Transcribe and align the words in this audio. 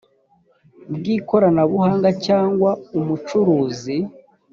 bw 0.95 1.03
ikoranabuhanga 1.17 2.09
cyangwa 2.25 2.69
umucuruzi 2.97 3.97